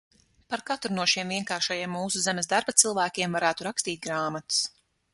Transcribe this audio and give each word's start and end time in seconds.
Par 0.53 0.63
katru 0.69 0.95
no 0.99 1.05
šiem 1.11 1.33
vienkāršajiem 1.35 1.95
mūsu 1.97 2.23
zemes 2.25 2.51
darba 2.57 2.77
cilvēkiem 2.85 3.39
varētu 3.39 3.71
rakstīt 3.71 4.05
grāmatas. 4.09 4.69